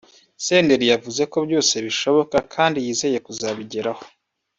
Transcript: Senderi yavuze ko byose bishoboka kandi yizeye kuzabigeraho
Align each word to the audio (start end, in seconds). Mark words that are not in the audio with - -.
Senderi 0.45 0.85
yavuze 0.93 1.21
ko 1.31 1.37
byose 1.47 1.73
bishoboka 1.85 2.37
kandi 2.53 2.77
yizeye 2.85 3.17
kuzabigeraho 3.25 4.03